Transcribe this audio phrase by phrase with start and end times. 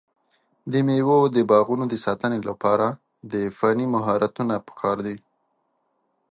[0.71, 2.87] د مېوو د باغونو د ساتنې لپاره
[3.31, 5.17] د فني مهارتونو پکار دی.